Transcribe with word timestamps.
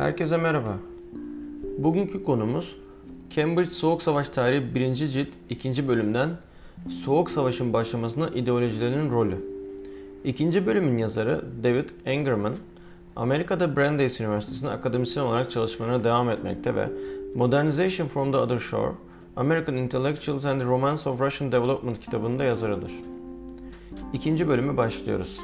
Herkese 0.00 0.36
merhaba. 0.36 0.78
Bugünkü 1.78 2.24
konumuz 2.24 2.76
Cambridge 3.30 3.70
Soğuk 3.70 4.02
Savaş 4.02 4.28
Tarihi 4.28 4.74
1. 4.74 4.94
cilt 4.94 5.28
2. 5.50 5.88
bölümden 5.88 6.30
Soğuk 6.88 7.30
Savaş'ın 7.30 7.72
başlamasına 7.72 8.28
ideolojilerin 8.28 9.10
rolü. 9.10 9.36
İkinci 10.24 10.66
bölümün 10.66 10.98
yazarı 10.98 11.44
David 11.64 11.88
Engerman, 12.04 12.54
Amerika'da 13.16 13.76
Brandeis 13.76 14.20
Üniversitesi'nde 14.20 14.70
akademisyen 14.70 15.24
olarak 15.24 15.50
çalışmalarına 15.50 16.04
devam 16.04 16.30
etmekte 16.30 16.74
ve 16.74 16.88
Modernization 17.34 18.08
from 18.08 18.32
the 18.32 18.38
Other 18.38 18.58
Shore, 18.58 18.92
American 19.36 19.74
Intellectuals 19.76 20.44
and 20.44 20.60
the 20.60 20.66
Romance 20.66 21.10
of 21.10 21.20
Russian 21.20 21.52
Development 21.52 22.00
kitabının 22.00 22.38
da 22.38 22.44
yazarıdır. 22.44 22.92
İkinci 24.12 24.48
bölümü 24.48 24.76
başlıyoruz. 24.76 25.40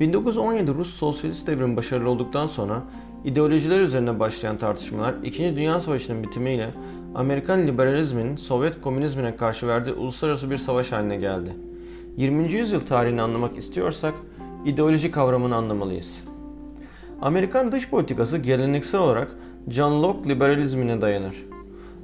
1917 0.00 0.74
Rus 0.74 0.94
Sosyalist 0.94 1.46
devrim 1.46 1.76
başarılı 1.76 2.10
olduktan 2.10 2.46
sonra 2.46 2.82
ideolojiler 3.24 3.80
üzerine 3.80 4.20
başlayan 4.20 4.56
tartışmalar 4.56 5.14
2. 5.22 5.56
Dünya 5.56 5.80
Savaşı'nın 5.80 6.22
bitimiyle 6.22 6.68
Amerikan 7.14 7.66
liberalizmin 7.66 8.36
Sovyet 8.36 8.80
komünizmine 8.80 9.36
karşı 9.36 9.68
verdiği 9.68 9.92
uluslararası 9.92 10.50
bir 10.50 10.58
savaş 10.58 10.92
haline 10.92 11.16
geldi. 11.16 11.50
20. 12.16 12.52
yüzyıl 12.52 12.80
tarihini 12.80 13.22
anlamak 13.22 13.58
istiyorsak 13.58 14.14
ideoloji 14.64 15.10
kavramını 15.10 15.56
anlamalıyız. 15.56 16.20
Amerikan 17.22 17.72
dış 17.72 17.90
politikası 17.90 18.38
geleneksel 18.38 19.00
olarak 19.00 19.36
John 19.68 20.02
Locke 20.02 20.30
liberalizmine 20.30 21.00
dayanır. 21.00 21.34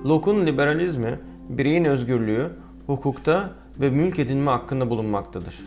Locke'un 0.04 0.46
liberalizmi 0.46 1.18
bireyin 1.48 1.84
özgürlüğü, 1.84 2.46
hukukta 2.86 3.50
ve 3.80 3.90
mülk 3.90 4.18
edinme 4.18 4.50
hakkında 4.50 4.90
bulunmaktadır. 4.90 5.60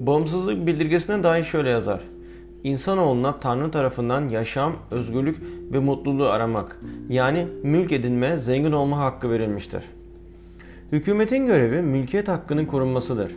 Bağımsızlık 0.00 0.66
bildirgesine 0.66 1.22
dair 1.22 1.44
şöyle 1.44 1.70
yazar. 1.70 2.00
İnsanoğluna 2.64 3.40
Tanrı 3.40 3.70
tarafından 3.70 4.28
yaşam, 4.28 4.72
özgürlük 4.90 5.36
ve 5.72 5.78
mutluluğu 5.78 6.28
aramak, 6.28 6.80
yani 7.08 7.46
mülk 7.62 7.92
edinme, 7.92 8.38
zengin 8.38 8.72
olma 8.72 8.98
hakkı 8.98 9.30
verilmiştir. 9.30 9.82
Hükümetin 10.92 11.46
görevi 11.46 11.82
mülkiyet 11.82 12.28
hakkının 12.28 12.64
korunmasıdır. 12.64 13.32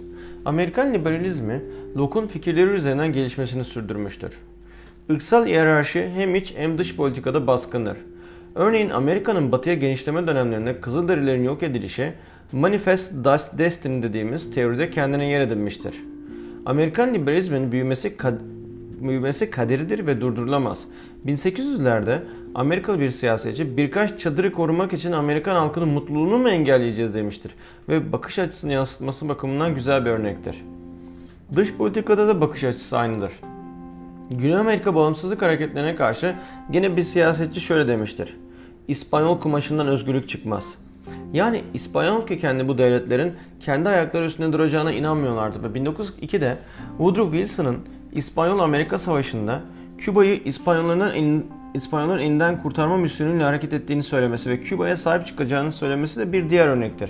Amerikan 0.45 0.93
liberalizmi 0.93 1.61
Locke'un 1.97 2.27
fikirleri 2.27 2.69
üzerinden 2.69 3.13
gelişmesini 3.13 3.63
sürdürmüştür. 3.63 4.37
Irksal 5.09 5.45
hiyerarşi 5.45 6.09
hem 6.15 6.35
iç 6.35 6.53
hem 6.57 6.77
dış 6.77 6.95
politikada 6.95 7.47
baskındır. 7.47 7.97
Örneğin 8.55 8.89
Amerika'nın 8.89 9.51
batıya 9.51 9.75
genişleme 9.75 10.27
dönemlerinde 10.27 10.81
Kızılderililerin 10.81 11.43
yok 11.43 11.63
edilişi 11.63 12.13
Manifest 12.51 13.13
Destiny 13.57 14.03
dediğimiz 14.03 14.51
teoride 14.51 14.89
kendine 14.89 15.29
yer 15.29 15.41
edinmiştir. 15.41 15.95
Amerikan 16.65 17.13
liberalizmin 17.13 17.71
büyümesi, 17.71 18.17
kad 18.17 18.33
büyümesi 19.01 19.49
kaderidir 19.49 20.07
ve 20.07 20.21
durdurulamaz. 20.21 20.79
1800'lerde 21.25 22.19
Amerikalı 22.55 22.99
bir 22.99 23.11
siyasetçi 23.11 23.77
birkaç 23.77 24.19
çadırı 24.19 24.51
korumak 24.51 24.93
için 24.93 25.11
Amerikan 25.11 25.55
halkının 25.55 25.89
mutluluğunu 25.89 26.37
mu 26.37 26.49
engelleyeceğiz 26.49 27.13
demiştir. 27.13 27.51
Ve 27.89 28.11
bakış 28.11 28.39
açısını 28.39 28.73
yansıtması 28.73 29.29
bakımından 29.29 29.75
güzel 29.75 30.05
bir 30.05 30.09
örnektir. 30.09 30.65
Dış 31.55 31.77
politikada 31.77 32.27
da 32.27 32.41
bakış 32.41 32.63
açısı 32.63 32.97
aynıdır. 32.97 33.31
Güney 34.31 34.55
Amerika 34.55 34.95
bağımsızlık 34.95 35.41
hareketlerine 35.41 35.95
karşı 35.95 36.35
gene 36.71 36.97
bir 36.97 37.03
siyasetçi 37.03 37.61
şöyle 37.61 37.87
demiştir. 37.87 38.37
İspanyol 38.87 39.39
kumaşından 39.39 39.87
özgürlük 39.87 40.29
çıkmaz.'' 40.29 40.87
Yani 41.33 41.61
İspanyol 41.73 42.25
kökenli 42.25 42.67
bu 42.67 42.77
devletlerin 42.77 43.33
kendi 43.59 43.89
ayakları 43.89 44.25
üstünde 44.25 44.53
duracağına 44.53 44.91
inanmıyorlardı 44.91 45.63
ve 45.63 45.79
1902'de 45.79 46.57
Woodrow 46.97 47.37
Wilson'ın 47.37 47.77
İspanyol-Amerika 48.17 48.97
Savaşı'nda 48.97 49.61
Küba'yı 49.97 50.41
İspanyolların 50.45 51.15
elin, 51.15 51.45
İspanyolların 51.73 52.21
elinden 52.21 52.61
kurtarma 52.61 52.97
misyonuyla 52.97 53.47
hareket 53.47 53.73
ettiğini 53.73 54.03
söylemesi 54.03 54.49
ve 54.49 54.59
Küba'ya 54.59 54.97
sahip 54.97 55.27
çıkacağını 55.27 55.71
söylemesi 55.71 56.19
de 56.19 56.33
bir 56.33 56.49
diğer 56.49 56.67
örnektir. 56.67 57.09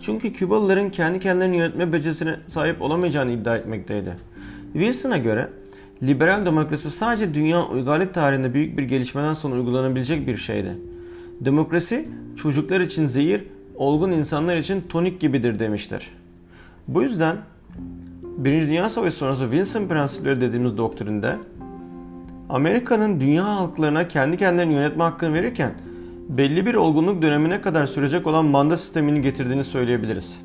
Çünkü 0.00 0.32
Kübalıların 0.32 0.90
kendi 0.90 1.20
kendilerini 1.20 1.56
yönetme 1.56 1.92
becerisine 1.92 2.36
sahip 2.46 2.82
olamayacağını 2.82 3.32
iddia 3.32 3.56
etmekteydi. 3.56 4.14
Wilson'a 4.72 5.18
göre 5.18 5.48
liberal 6.02 6.46
demokrasi 6.46 6.90
sadece 6.90 7.34
dünya 7.34 7.66
uygarlık 7.66 8.14
tarihinde 8.14 8.54
büyük 8.54 8.78
bir 8.78 8.82
gelişmeden 8.82 9.34
sonra 9.34 9.54
uygulanabilecek 9.54 10.26
bir 10.26 10.36
şeydi. 10.36 10.72
Demokrasi 11.40 12.08
çocuklar 12.36 12.80
için 12.80 13.06
zehir, 13.06 13.44
olgun 13.74 14.10
insanlar 14.10 14.56
için 14.56 14.84
tonik 14.88 15.20
gibidir 15.20 15.58
demiştir. 15.58 16.10
Bu 16.88 17.02
yüzden 17.02 17.36
Birinci 18.38 18.66
Dünya 18.66 18.90
Savaşı 18.90 19.16
sonrası 19.16 19.42
Wilson 19.42 19.86
prensipleri 19.86 20.40
dediğimiz 20.40 20.76
doktrinde 20.76 21.36
Amerika'nın 22.48 23.20
dünya 23.20 23.44
halklarına 23.44 24.08
kendi 24.08 24.36
kendilerini 24.36 24.72
yönetme 24.72 25.04
hakkını 25.04 25.34
verirken 25.34 25.74
belli 26.28 26.66
bir 26.66 26.74
olgunluk 26.74 27.22
dönemine 27.22 27.60
kadar 27.60 27.86
sürecek 27.86 28.26
olan 28.26 28.44
manda 28.44 28.76
sistemini 28.76 29.22
getirdiğini 29.22 29.64
söyleyebiliriz. 29.64 30.40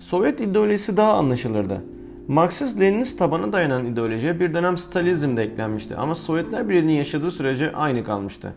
Sovyet 0.00 0.40
ideolojisi 0.40 0.96
daha 0.96 1.12
anlaşılırdı. 1.12 1.82
Marksist-Leninist 2.28 3.18
tabana 3.18 3.52
dayanan 3.52 3.84
ideolojiye 3.84 4.40
bir 4.40 4.54
dönem 4.54 4.78
Stalizm 4.78 5.36
de 5.36 5.42
eklenmişti 5.42 5.96
ama 5.96 6.14
Sovyetler 6.14 6.68
Birliği'nin 6.68 6.92
yaşadığı 6.92 7.30
sürece 7.30 7.72
aynı 7.72 8.04
kalmıştı. 8.04 8.52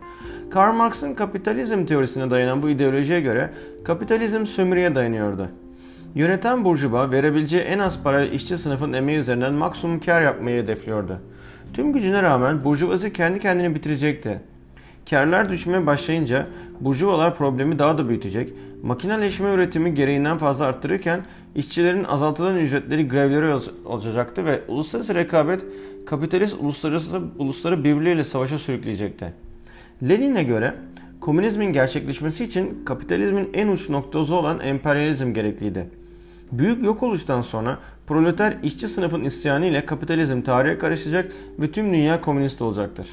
Karl 0.49 0.73
Marx'ın 0.73 1.13
kapitalizm 1.13 1.85
teorisine 1.85 2.29
dayanan 2.29 2.63
bu 2.63 2.69
ideolojiye 2.69 3.21
göre 3.21 3.49
kapitalizm 3.83 4.45
sömürüye 4.45 4.95
dayanıyordu. 4.95 5.47
Yöneten 6.15 6.65
burjuva 6.65 7.11
verebileceği 7.11 7.63
en 7.63 7.79
az 7.79 8.03
parayla 8.03 8.33
işçi 8.33 8.57
sınıfın 8.57 8.93
emeği 8.93 9.19
üzerinden 9.19 9.55
maksimum 9.55 9.99
kar 9.99 10.21
yapmayı 10.21 10.63
hedefliyordu. 10.63 11.17
Tüm 11.73 11.93
gücüne 11.93 12.23
rağmen 12.23 12.63
burjuvazi 12.63 13.13
kendi 13.13 13.39
kendini 13.39 13.75
bitirecekti. 13.75 14.39
Karlar 15.09 15.49
düşmeye 15.49 15.85
başlayınca 15.85 16.47
burjuvalar 16.79 17.35
problemi 17.35 17.79
daha 17.79 17.97
da 17.97 18.09
büyütecek, 18.09 18.53
makineleşme 18.83 19.53
üretimi 19.53 19.93
gereğinden 19.93 20.37
fazla 20.37 20.65
arttırırken 20.65 21.21
işçilerin 21.55 22.03
azaltılan 22.03 22.57
ücretleri 22.57 23.07
grevlere 23.07 23.55
olacaktı 23.85 24.45
ve 24.45 24.61
uluslararası 24.67 25.15
rekabet 25.15 25.61
kapitalist 26.05 26.55
uluslararası 26.59 27.21
ulusları 27.37 27.83
birbirleriyle 27.83 28.23
savaşa 28.23 28.59
sürükleyecekti. 28.59 29.33
Lenin'e 30.09 30.43
göre 30.43 30.73
komünizmin 31.21 31.73
gerçekleşmesi 31.73 32.43
için 32.43 32.85
kapitalizmin 32.85 33.49
en 33.53 33.67
uç 33.67 33.89
noktası 33.89 34.35
olan 34.35 34.59
emperyalizm 34.59 35.33
gerekliydi. 35.33 36.00
Büyük 36.51 36.83
yok 36.83 37.03
oluştan 37.03 37.41
sonra 37.41 37.77
proleter 38.07 38.57
işçi 38.63 38.87
sınıfın 38.87 39.23
isyanı 39.23 39.65
ile 39.65 39.85
kapitalizm 39.85 40.41
tarihe 40.41 40.77
karışacak 40.77 41.31
ve 41.59 41.71
tüm 41.71 41.93
dünya 41.93 42.21
komünist 42.21 42.61
olacaktır. 42.61 43.07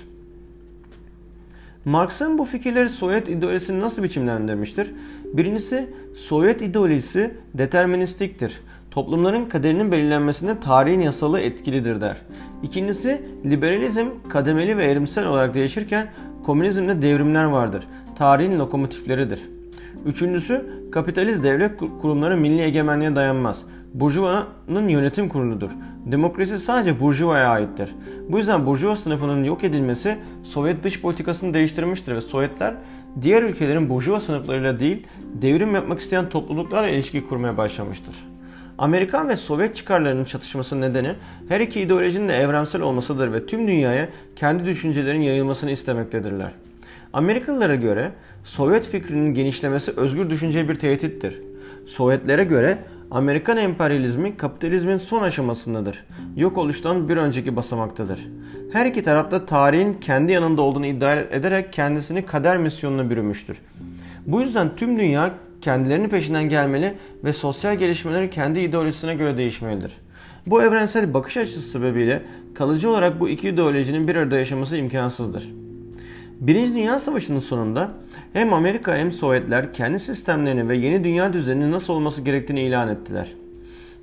Marx'ın 1.85 2.39
bu 2.39 2.45
fikirleri 2.45 2.89
Sovyet 2.89 3.29
ideolojisini 3.29 3.81
nasıl 3.81 4.03
biçimlendirmiştir? 4.03 4.91
Birincisi 5.33 5.91
Sovyet 6.17 6.63
ideolojisi 6.63 7.35
deterministiktir. 7.55 8.61
Toplumların 8.91 9.47
kaderinin 9.47 9.93
belirlenmesinde 9.93 10.61
tarihin 10.61 11.01
yasalı 11.01 11.41
etkilidir 11.41 12.01
der. 12.01 12.17
İkincisi 12.63 13.23
liberalizm 13.45 14.07
kademeli 14.29 14.77
ve 14.77 14.85
erimsel 14.85 15.27
olarak 15.27 15.55
değişirken 15.55 16.09
komünizmde 16.45 17.03
devrimler 17.03 17.45
vardır. 17.45 17.85
Tarihin 18.19 18.59
lokomotifleridir. 18.59 19.58
Üçüncüsü 20.07 20.67
kapitalist 20.93 21.43
devlet 21.43 21.77
kurumları 21.77 22.37
milli 22.37 22.63
egemenliğe 22.63 23.17
dayanmaz. 23.17 23.63
Burjuva'nın 23.95 24.89
yönetim 24.89 25.29
kuruludur. 25.29 25.71
Demokrasi 26.07 26.59
sadece 26.59 27.01
Burjuva'ya 27.01 27.49
aittir. 27.49 27.95
Bu 28.29 28.39
yüzden 28.39 28.67
Burjuva 28.67 28.97
sınıfının 28.97 29.45
yok 29.45 29.65
edilmesi 29.65 30.19
Sovyet 30.43 30.85
dış 30.85 31.01
politikasını 31.01 31.55
değiştirmiştir 31.55 32.15
ve 32.15 32.21
Sovyetler 32.21 32.75
diğer 33.23 33.43
ülkelerin 33.43 33.91
Burjuva 33.91 34.21
sınıflarıyla 34.21 34.81
değil 34.81 35.07
devrim 35.43 35.75
yapmak 35.75 36.01
isteyen 36.01 36.29
topluluklarla 36.29 36.89
ilişki 36.89 37.27
kurmaya 37.27 37.57
başlamıştır. 37.57 38.15
Amerikan 38.79 39.29
ve 39.29 39.37
Sovyet 39.37 39.77
çıkarlarının 39.77 40.25
çatışması 40.25 40.81
nedeni 40.81 41.13
her 41.49 41.61
iki 41.61 41.81
ideolojinin 41.81 42.29
de 42.29 42.37
evrensel 42.37 42.83
olmasıdır 42.83 43.33
ve 43.33 43.47
tüm 43.47 43.69
dünyaya 43.69 44.09
kendi 44.37 44.65
düşüncelerin 44.65 45.23
yayılmasını 45.23 45.71
istemektedirler. 45.71 46.51
Amerikalılara 47.13 47.75
göre 47.75 48.13
Sovyet 48.49 48.87
fikrinin 48.87 49.35
genişlemesi 49.35 49.93
özgür 49.97 50.31
düşünceye 50.31 50.69
bir 50.69 50.75
tehdittir. 50.75 51.41
Sovyetlere 51.87 52.45
göre 52.45 52.79
Amerikan 53.11 53.57
emperyalizmi 53.57 54.37
kapitalizmin 54.37 54.99
son 54.99 55.23
aşamasındadır. 55.23 56.05
Yok 56.37 56.59
oluştan 56.59 57.09
bir 57.09 57.17
önceki 57.17 57.57
basamaktadır. 57.57 58.29
Her 58.73 58.87
iki 58.87 59.03
tarafta 59.03 59.47
tarihin 59.47 59.95
kendi 59.95 60.33
yanında 60.33 60.63
olduğunu 60.63 60.87
iddia 60.87 61.15
ederek 61.15 61.73
kendisini 61.73 62.27
kader 62.27 62.59
misyonuna 62.59 63.11
bürümüştür. 63.11 63.59
Bu 64.27 64.41
yüzden 64.41 64.77
tüm 64.77 64.99
dünya 64.99 65.35
kendilerinin 65.61 66.09
peşinden 66.09 66.49
gelmeli 66.49 66.95
ve 67.25 67.33
sosyal 67.33 67.77
gelişmeleri 67.77 68.31
kendi 68.31 68.61
ideolojisine 68.61 69.15
göre 69.15 69.37
değişmelidir. 69.37 69.93
Bu 70.47 70.63
evrensel 70.63 71.15
bakış 71.15 71.37
açısı 71.37 71.61
sebebiyle 71.61 72.23
kalıcı 72.55 72.91
olarak 72.91 73.21
bu 73.21 73.29
iki 73.29 73.49
ideolojinin 73.49 74.09
bir 74.09 74.17
arada 74.17 74.39
yaşaması 74.39 74.77
imkansızdır. 74.77 75.49
Birinci 76.41 76.75
Dünya 76.75 77.01
Savaşı'nın 77.01 77.41
sonunda 77.41 77.91
hem 78.33 78.53
Amerika 78.53 78.97
hem 78.97 79.13
Sovyetler 79.13 79.73
kendi 79.73 79.99
sistemlerini 79.99 80.69
ve 80.69 80.77
yeni 80.77 81.05
dünya 81.05 81.33
düzeninin 81.33 81.73
nasıl 81.73 81.93
olması 81.93 82.23
gerektiğini 82.23 82.61
ilan 82.61 82.89
ettiler. 82.89 83.29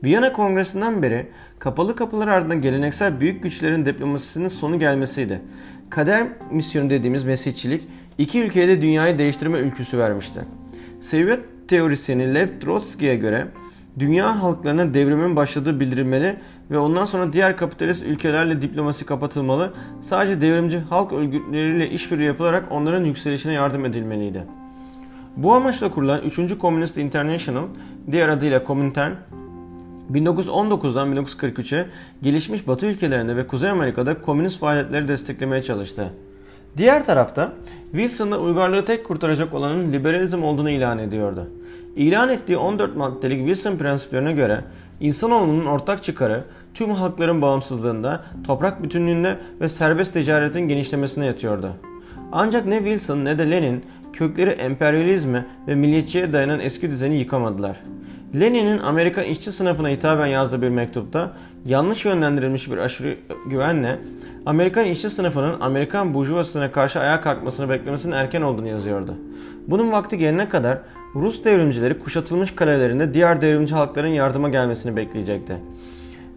Viyana 0.03 0.33
Kongresi'nden 0.33 1.01
beri 1.01 1.25
kapalı 1.59 1.95
kapılar 1.95 2.27
ardında 2.27 2.55
geleneksel 2.55 3.19
büyük 3.19 3.43
güçlerin 3.43 3.85
diplomasisinin 3.85 4.47
sonu 4.47 4.79
gelmesiydi. 4.79 5.41
kader 5.89 6.27
misyonu 6.51 6.89
dediğimiz 6.89 7.23
mesihçilik 7.23 7.83
iki 8.17 8.41
ülkeye 8.41 8.67
de 8.67 8.81
dünyayı 8.81 9.17
değiştirme 9.17 9.59
ülküsü 9.59 9.97
vermişti. 9.97 10.39
Sovyet 11.01 11.39
teorisyeni 11.67 12.33
Lev 12.35 12.47
Trotsky'ye 12.59 13.15
göre 13.15 13.47
dünya 13.99 14.43
halklarına 14.43 14.93
devrimin 14.93 15.35
başladığı 15.35 15.79
bildirilmeli 15.79 16.35
ve 16.71 16.77
ondan 16.77 17.05
sonra 17.05 17.33
diğer 17.33 17.57
kapitalist 17.57 18.03
ülkelerle 18.03 18.61
diplomasi 18.61 19.05
kapatılmalı, 19.05 19.73
sadece 20.01 20.41
devrimci 20.41 20.79
halk 20.79 21.13
örgütleriyle 21.13 21.89
işbirliği 21.89 22.25
yapılarak 22.25 22.71
onların 22.71 23.05
yükselişine 23.05 23.53
yardım 23.53 23.85
edilmeliydi. 23.85 24.43
Bu 25.37 25.53
amaçla 25.53 25.91
kurulan 25.91 26.21
3. 26.21 26.35
Communist 26.61 26.97
International, 26.97 27.63
diğer 28.11 28.29
adıyla 28.29 28.63
Komintern, 28.63 29.11
1919'dan 30.13 31.15
1943'e 31.15 31.87
gelişmiş 32.21 32.67
Batı 32.67 32.85
ülkelerinde 32.85 33.35
ve 33.35 33.47
Kuzey 33.47 33.69
Amerika'da 33.69 34.21
komünist 34.21 34.59
faaliyetleri 34.59 35.07
desteklemeye 35.07 35.61
çalıştı. 35.61 36.13
Diğer 36.77 37.05
tarafta 37.05 37.53
Wilson'da 37.91 38.39
uygarlığı 38.39 38.85
tek 38.85 39.05
kurtaracak 39.05 39.53
olanın 39.53 39.93
liberalizm 39.93 40.43
olduğunu 40.43 40.69
ilan 40.69 40.99
ediyordu. 40.99 41.49
İlan 41.95 42.29
ettiği 42.29 42.57
14 42.57 42.95
maddelik 42.95 43.37
Wilson 43.37 43.77
prensiplerine 43.77 44.33
göre 44.33 44.61
insanoğlunun 44.99 45.65
ortak 45.65 46.03
çıkarı 46.03 46.43
tüm 46.73 46.89
halkların 46.89 47.41
bağımsızlığında, 47.41 48.23
toprak 48.47 48.83
bütünlüğünde 48.83 49.37
ve 49.61 49.69
serbest 49.69 50.13
ticaretin 50.13 50.59
genişlemesine 50.59 51.25
yatıyordu. 51.25 51.71
Ancak 52.31 52.65
ne 52.65 52.77
Wilson 52.77 53.25
ne 53.25 53.37
de 53.37 53.51
Lenin 53.51 53.83
kökleri 54.13 54.49
emperyalizme 54.49 55.45
ve 55.67 55.75
milliyetçiye 55.75 56.33
dayanan 56.33 56.59
eski 56.59 56.91
düzeni 56.91 57.17
yıkamadılar. 57.17 57.77
Lenin'in 58.39 58.79
Amerikan 58.79 59.25
işçi 59.25 59.51
sınıfına 59.51 59.89
hitaben 59.89 60.27
yazdığı 60.27 60.61
bir 60.61 60.69
mektupta 60.69 61.31
yanlış 61.65 62.05
yönlendirilmiş 62.05 62.71
bir 62.71 62.77
aşırı 62.77 63.17
güvenle 63.49 63.99
Amerikan 64.45 64.85
işçi 64.85 65.09
sınıfının 65.09 65.59
Amerikan 65.59 66.13
burjuvasına 66.13 66.71
karşı 66.71 66.99
ayağa 66.99 67.21
kalkmasını 67.21 67.69
beklemesinin 67.69 68.13
erken 68.13 68.41
olduğunu 68.41 68.67
yazıyordu. 68.67 69.15
Bunun 69.67 69.91
vakti 69.91 70.17
gelene 70.17 70.49
kadar 70.49 70.77
Rus 71.15 71.43
devrimcileri 71.43 71.99
kuşatılmış 71.99 72.55
kalelerinde 72.55 73.13
diğer 73.13 73.41
devrimci 73.41 73.75
halkların 73.75 74.07
yardıma 74.07 74.49
gelmesini 74.49 74.95
bekleyecekti. 74.95 75.57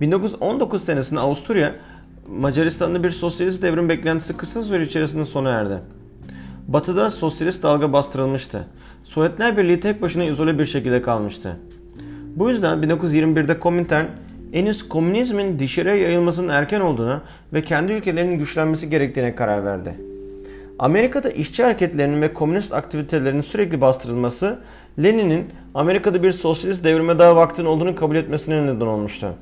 1919 0.00 0.84
senesinde 0.84 1.20
Avusturya, 1.20 1.74
Macaristan'da 2.28 3.02
bir 3.04 3.10
sosyalist 3.10 3.62
devrim 3.62 3.88
beklentisi 3.88 4.36
kısa 4.36 4.62
süre 4.62 4.82
içerisinde 4.82 5.26
sona 5.26 5.50
erdi. 5.50 5.78
Batıda 6.68 7.10
sosyalist 7.10 7.62
dalga 7.62 7.92
bastırılmıştı. 7.92 8.66
Sovyetler 9.04 9.56
Birliği 9.56 9.80
tek 9.80 10.02
başına 10.02 10.24
izole 10.24 10.58
bir 10.58 10.64
şekilde 10.64 11.02
kalmıştı. 11.02 11.56
Bu 12.36 12.50
yüzden 12.50 12.78
1921'de 12.78 13.60
Komintern 13.60 14.04
henüz 14.52 14.88
komünizmin 14.88 15.58
dışarıya 15.58 15.96
yayılmasının 15.96 16.48
erken 16.48 16.80
olduğuna 16.80 17.22
ve 17.52 17.62
kendi 17.62 17.92
ülkelerinin 17.92 18.38
güçlenmesi 18.38 18.90
gerektiğine 18.90 19.34
karar 19.34 19.64
verdi. 19.64 19.94
Amerika'da 20.78 21.30
işçi 21.30 21.62
hareketlerinin 21.62 22.22
ve 22.22 22.34
komünist 22.34 22.72
aktivitelerinin 22.72 23.40
sürekli 23.40 23.80
bastırılması 23.80 24.58
Lenin'in 25.02 25.44
Amerika'da 25.74 26.22
bir 26.22 26.32
sosyalist 26.32 26.84
devrime 26.84 27.18
daha 27.18 27.36
vaktin 27.36 27.64
olduğunu 27.64 27.96
kabul 27.96 28.16
etmesine 28.16 28.66
neden 28.66 28.86
olmuştu. 28.86 29.34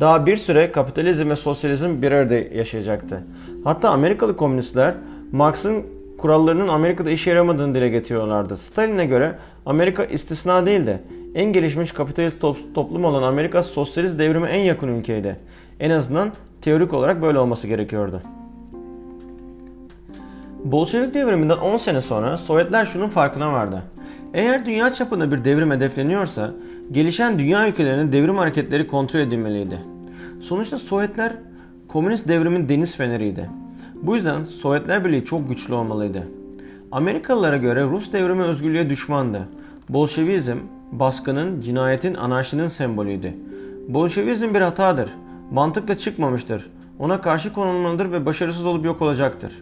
Daha 0.00 0.26
bir 0.26 0.36
süre 0.36 0.72
kapitalizm 0.72 1.30
ve 1.30 1.36
sosyalizm 1.36 2.02
bir 2.02 2.12
arada 2.12 2.34
yaşayacaktı. 2.34 3.22
Hatta 3.64 3.90
Amerikalı 3.90 4.36
komünistler 4.36 4.94
Marx'ın 5.32 5.82
kurallarının 6.18 6.68
Amerika'da 6.68 7.10
işe 7.10 7.30
yaramadığını 7.30 7.74
dile 7.74 7.88
getiriyorlardı. 7.88 8.56
Stalin'e 8.56 9.06
göre 9.06 9.34
Amerika 9.66 10.04
istisna 10.04 10.66
değildi. 10.66 11.02
En 11.34 11.52
gelişmiş 11.52 11.92
kapitalist 11.92 12.40
toplum 12.74 13.04
olan 13.04 13.22
Amerika 13.22 13.62
sosyalist 13.62 14.18
devrime 14.18 14.48
en 14.48 14.60
yakın 14.60 14.88
ülkeydi. 14.88 15.36
En 15.80 15.90
azından 15.90 16.32
teorik 16.62 16.94
olarak 16.94 17.22
böyle 17.22 17.38
olması 17.38 17.66
gerekiyordu. 17.66 18.22
Bolşevik 20.64 21.14
devriminden 21.14 21.56
10 21.58 21.76
sene 21.76 22.00
sonra 22.00 22.36
Sovyetler 22.36 22.84
şunun 22.84 23.08
farkına 23.08 23.52
vardı. 23.52 23.82
Eğer 24.34 24.66
dünya 24.66 24.94
çapında 24.94 25.32
bir 25.32 25.44
devrim 25.44 25.70
hedefleniyorsa 25.70 26.50
gelişen 26.92 27.38
dünya 27.38 27.68
ülkelerinin 27.68 28.12
devrim 28.12 28.36
hareketleri 28.36 28.86
kontrol 28.86 29.20
edilmeliydi. 29.20 29.78
Sonuçta 30.40 30.78
Sovyetler 30.78 31.32
komünist 31.88 32.28
devrimin 32.28 32.68
deniz 32.68 32.96
feneriydi. 32.96 33.50
Bu 34.02 34.16
yüzden 34.16 34.44
Sovyetler 34.44 35.04
Birliği 35.04 35.24
çok 35.24 35.48
güçlü 35.48 35.74
olmalıydı. 35.74 36.22
Amerikalılara 36.92 37.56
göre 37.56 37.84
Rus 37.84 38.12
devrimi 38.12 38.42
özgürlüğe 38.42 38.90
düşmandı. 38.90 39.48
Bolşevizm, 39.88 40.56
baskının, 40.92 41.60
cinayetin, 41.60 42.14
anarşinin 42.14 42.68
sembolüydü. 42.68 43.34
Bolşevizm 43.88 44.54
bir 44.54 44.60
hatadır. 44.60 45.10
Mantıkla 45.52 45.98
çıkmamıştır. 45.98 46.70
Ona 46.98 47.20
karşı 47.20 47.52
konulmalıdır 47.52 48.12
ve 48.12 48.26
başarısız 48.26 48.66
olup 48.66 48.84
yok 48.84 49.02
olacaktır. 49.02 49.52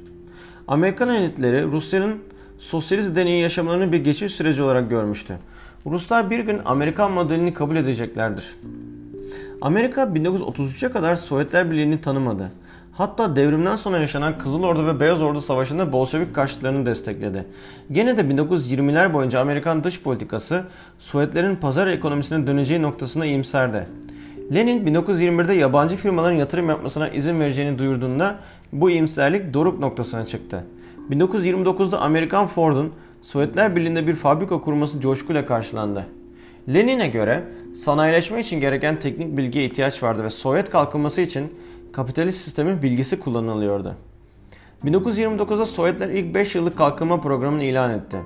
Amerikan 0.69 1.09
elitleri 1.09 1.65
Rusya'nın 1.65 2.19
sosyalist 2.59 3.17
deneyi 3.17 3.43
yaşamalarını 3.43 3.93
bir 3.93 4.05
geçiş 4.05 4.33
süreci 4.33 4.63
olarak 4.63 4.91
görmüştü. 4.91 5.39
Ruslar 5.87 6.31
bir 6.31 6.39
gün 6.39 6.61
Amerikan 6.65 7.13
modelini 7.13 7.55
kabul 7.55 7.77
edeceklerdir. 7.77 8.57
Amerika 9.61 10.03
1933'e 10.03 10.91
kadar 10.91 11.17
Sovyetler 11.17 11.71
Birliği'ni 11.71 12.01
tanımadı. 12.01 12.51
Hatta 12.93 13.37
devrimden 13.37 13.77
sonra 13.77 13.99
yaşanan 13.99 14.39
Kızıl 14.39 14.63
Ordu 14.63 14.87
ve 14.87 15.01
Beyaz 15.01 15.23
Ordu 15.23 15.41
Savaşı'nda 15.41 15.93
Bolşevik 15.93 16.35
karşıtlarını 16.35 16.87
destekledi. 16.87 17.45
Gene 17.93 18.17
de 18.17 18.21
1920'ler 18.21 19.13
boyunca 19.13 19.41
Amerikan 19.41 19.85
dış 19.85 20.03
politikası 20.03 20.65
Sovyetlerin 20.99 21.57
pazar 21.57 21.87
ekonomisine 21.87 22.47
döneceği 22.47 22.83
noktasında 22.83 23.27
iyimserdi. 23.27 23.87
Lenin 24.55 24.87
1921'de 24.87 25.55
yabancı 25.55 25.97
firmaların 25.97 26.37
yatırım 26.37 26.69
yapmasına 26.69 27.09
izin 27.09 27.41
vereceğini 27.41 27.79
duyurduğunda 27.79 28.39
bu 28.73 28.91
iyimserlik 28.91 29.55
doruk 29.55 29.81
noktasına 29.81 30.27
çıktı. 30.27 30.65
1929'da 31.11 32.01
Amerikan 32.01 32.47
Ford'un 32.47 32.93
Sovyetler 33.23 33.77
Birliği'nde 33.77 34.07
bir 34.07 34.17
fabrika 34.17 34.61
kurması 34.61 35.01
coşkuyla 35.01 35.47
karşılandı. 35.47 36.05
Lenin'e 36.75 37.09
göre 37.09 37.43
sanayileşme 37.75 38.41
için 38.41 38.61
gereken 38.61 39.01
teknik 39.01 39.37
bilgiye 39.37 39.65
ihtiyaç 39.65 40.03
vardı 40.03 40.25
ve 40.25 40.31
Sovyet 40.31 40.71
kalkınması 40.71 41.21
için 41.21 41.55
kapitalist 41.93 42.45
sistemin 42.45 42.83
bilgisi 42.83 43.21
kullanılıyordu. 43.21 43.95
1929'da 44.85 45.67
Sovyetler 45.67 46.09
ilk 46.09 46.35
5 46.35 46.55
yıllık 46.55 46.79
kalkınma 46.79 47.21
programını 47.21 47.65
ilan 47.65 47.91
etti. 47.91 48.17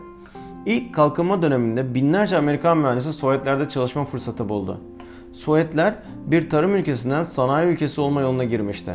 İlk 0.66 0.94
kalkınma 0.94 1.42
döneminde 1.42 1.94
binlerce 1.94 2.36
Amerikan 2.36 2.78
mühendisi 2.78 3.12
Sovyetlerde 3.12 3.68
çalışma 3.68 4.04
fırsatı 4.04 4.48
buldu. 4.48 4.80
Sovyetler 5.32 5.94
bir 6.26 6.50
tarım 6.50 6.74
ülkesinden 6.74 7.22
sanayi 7.22 7.68
ülkesi 7.68 8.00
olma 8.00 8.20
yoluna 8.20 8.44
girmişti. 8.44 8.92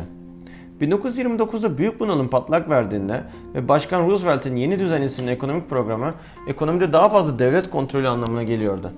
1929'da 0.80 1.78
büyük 1.78 2.00
bunalım 2.00 2.28
patlak 2.28 2.70
verdiğinde 2.70 3.22
ve 3.54 3.68
Başkan 3.68 4.08
Roosevelt'in 4.08 4.56
yeni 4.56 4.78
düzen 4.78 5.02
isimli 5.02 5.30
ekonomik 5.30 5.70
programı 5.70 6.10
ekonomide 6.48 6.92
daha 6.92 7.08
fazla 7.08 7.38
devlet 7.38 7.70
kontrolü 7.70 8.08
anlamına 8.08 8.42
geliyordu. 8.42 8.90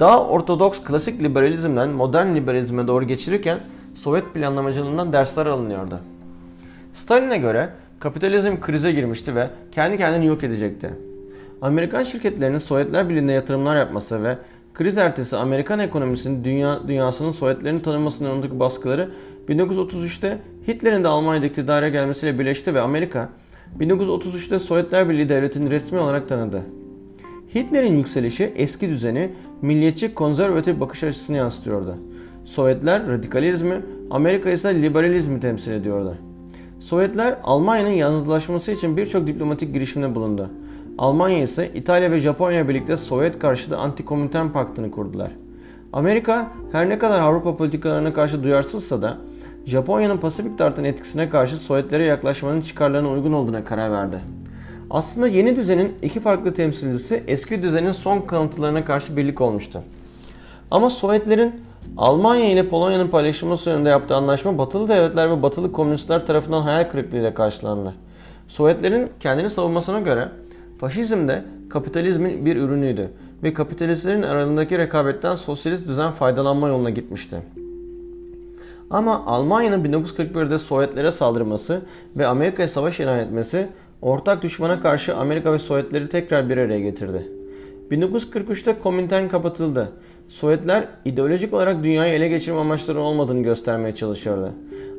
Daha 0.00 0.26
ortodoks 0.26 0.84
klasik 0.84 1.22
liberalizmden 1.22 1.88
modern 1.88 2.34
liberalizme 2.34 2.86
doğru 2.86 3.04
geçirirken 3.04 3.58
Sovyet 3.94 4.34
planlamacılığından 4.34 5.12
dersler 5.12 5.46
alınıyordu. 5.46 5.98
Stalin'e 6.92 7.38
göre 7.38 7.68
kapitalizm 8.00 8.60
krize 8.60 8.92
girmişti 8.92 9.34
ve 9.34 9.48
kendi 9.72 9.96
kendini 9.96 10.26
yok 10.26 10.44
edecekti. 10.44 10.90
Amerikan 11.62 12.02
şirketlerinin 12.02 12.58
Sovyetler 12.58 13.08
Birliği'nde 13.08 13.32
yatırımlar 13.32 13.76
yapması 13.76 14.22
ve 14.22 14.38
kriz 14.76 14.98
ertesi 14.98 15.36
Amerikan 15.36 15.78
ekonomisinin 15.78 16.44
dünya, 16.44 16.88
dünyasının 16.88 17.30
Sovyetlerin 17.30 17.78
tanınmasının 17.78 18.30
önündeki 18.30 18.60
baskıları 18.60 19.10
1933'te 19.48 20.38
Hitler'in 20.68 21.04
de 21.04 21.08
Almanya'da 21.08 21.46
iktidara 21.46 21.88
gelmesiyle 21.88 22.38
birleşti 22.38 22.74
ve 22.74 22.80
Amerika 22.80 23.28
1933'te 23.80 24.58
Sovyetler 24.58 25.08
Birliği 25.08 25.28
devletini 25.28 25.70
resmi 25.70 25.98
olarak 25.98 26.28
tanıdı. 26.28 26.62
Hitler'in 27.54 27.96
yükselişi 27.96 28.52
eski 28.56 28.88
düzeni 28.88 29.30
milliyetçi 29.62 30.14
konservatif 30.14 30.80
bakış 30.80 31.04
açısını 31.04 31.36
yansıtıyordu. 31.36 31.96
Sovyetler 32.44 33.06
radikalizmi, 33.06 33.82
Amerika 34.10 34.50
ise 34.50 34.82
liberalizmi 34.82 35.40
temsil 35.40 35.72
ediyordu. 35.72 36.14
Sovyetler 36.80 37.38
Almanya'nın 37.42 37.90
yalnızlaşması 37.90 38.72
için 38.72 38.96
birçok 38.96 39.26
diplomatik 39.26 39.74
girişimde 39.74 40.14
bulundu. 40.14 40.50
Almanya 40.98 41.42
ise 41.42 41.70
İtalya 41.74 42.10
ve 42.10 42.18
Japonya 42.18 42.68
birlikte 42.68 42.96
Sovyet 42.96 43.38
karşıtı 43.38 43.76
antikomintern 43.76 44.48
paktını 44.48 44.90
kurdular. 44.90 45.30
Amerika 45.92 46.52
her 46.72 46.88
ne 46.88 46.98
kadar 46.98 47.20
Avrupa 47.20 47.56
politikalarına 47.56 48.12
karşı 48.12 48.42
duyarsızsa 48.42 49.02
da 49.02 49.16
Japonya'nın 49.66 50.18
Pasifik 50.18 50.58
tartın 50.58 50.84
etkisine 50.84 51.30
karşı 51.30 51.58
Sovyetlere 51.58 52.04
yaklaşmanın 52.04 52.60
çıkarlarına 52.60 53.10
uygun 53.10 53.32
olduğuna 53.32 53.64
karar 53.64 53.92
verdi. 53.92 54.20
Aslında 54.90 55.28
yeni 55.28 55.56
düzenin 55.56 55.94
iki 56.02 56.20
farklı 56.20 56.54
temsilcisi 56.54 57.22
eski 57.26 57.62
düzenin 57.62 57.92
son 57.92 58.20
kalıntılarına 58.20 58.84
karşı 58.84 59.16
birlik 59.16 59.40
olmuştu. 59.40 59.82
Ama 60.70 60.90
Sovyetlerin 60.90 61.54
Almanya 61.96 62.50
ile 62.50 62.68
Polonya'nın 62.68 63.08
paylaşılması 63.08 63.70
yönünde 63.70 63.88
yaptığı 63.88 64.16
anlaşma 64.16 64.58
batılı 64.58 64.88
devletler 64.88 65.30
ve 65.30 65.42
batılı 65.42 65.72
komünistler 65.72 66.26
tarafından 66.26 66.60
hayal 66.60 66.90
kırıklığıyla 66.90 67.34
karşılandı. 67.34 67.94
Sovyetlerin 68.48 69.08
kendini 69.20 69.50
savunmasına 69.50 70.00
göre 70.00 70.28
faşizm 70.78 71.28
de 71.28 71.44
kapitalizmin 71.68 72.46
bir 72.46 72.56
ürünüydü 72.56 73.10
ve 73.42 73.54
kapitalistlerin 73.54 74.22
aralarındaki 74.22 74.78
rekabetten 74.78 75.34
sosyalist 75.34 75.88
düzen 75.88 76.12
faydalanma 76.12 76.68
yoluna 76.68 76.90
gitmişti. 76.90 77.42
Ama 78.90 79.26
Almanya'nın 79.26 79.84
1941'de 79.84 80.58
Sovyetlere 80.58 81.12
saldırması 81.12 81.82
ve 82.16 82.26
Amerika'ya 82.26 82.68
savaş 82.68 83.00
ilan 83.00 83.18
etmesi 83.18 83.68
ortak 84.02 84.42
düşmana 84.42 84.80
karşı 84.80 85.16
Amerika 85.16 85.52
ve 85.52 85.58
Sovyetleri 85.58 86.08
tekrar 86.08 86.50
bir 86.50 86.56
araya 86.56 86.80
getirdi. 86.80 87.26
1943'te 87.90 88.78
Komintern 88.78 89.28
kapatıldı. 89.28 89.92
Sovyetler 90.28 90.88
ideolojik 91.04 91.54
olarak 91.54 91.84
dünyayı 91.84 92.12
ele 92.12 92.28
geçirme 92.28 92.58
amaçları 92.58 93.00
olmadığını 93.00 93.42
göstermeye 93.42 93.94
çalışıyordu. 93.94 94.52